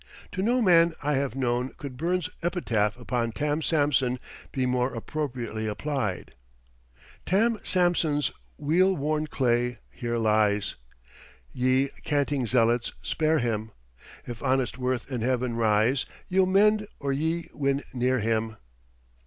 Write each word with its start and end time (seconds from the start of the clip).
To 0.31 0.41
no 0.41 0.63
man 0.63 0.95
I 1.03 1.13
have 1.13 1.35
known 1.35 1.73
could 1.77 1.95
Burns's 1.95 2.33
epitaph 2.41 2.97
upon 2.97 3.31
Tam 3.33 3.61
Samson 3.61 4.19
be 4.51 4.65
more 4.65 4.95
appropriately 4.95 5.67
applied: 5.67 6.33
"Tam 7.27 7.59
Samson's 7.63 8.31
weel 8.57 8.95
worn 8.95 9.27
clay 9.27 9.77
here 9.91 10.17
lies: 10.17 10.73
Ye 11.53 11.89
canting 12.03 12.47
zealots, 12.47 12.91
spare 13.03 13.37
him! 13.37 13.73
If 14.25 14.41
honest 14.41 14.79
worth 14.79 15.11
in 15.11 15.21
heaven 15.21 15.55
rise, 15.55 16.07
Ye'll 16.27 16.47
mend 16.47 16.87
or 16.99 17.13
ye 17.13 17.47
win 17.53 17.83
near 17.93 18.17
him." 18.17 18.57